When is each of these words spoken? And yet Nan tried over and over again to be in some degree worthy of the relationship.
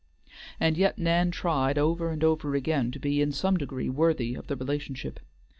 And 0.59 0.77
yet 0.77 0.97
Nan 0.97 1.29
tried 1.29 1.77
over 1.77 2.09
and 2.09 2.23
over 2.23 2.55
again 2.55 2.89
to 2.89 2.97
be 2.97 3.21
in 3.21 3.31
some 3.31 3.55
degree 3.57 3.87
worthy 3.91 4.33
of 4.33 4.47
the 4.47 4.55
relationship. 4.55 5.19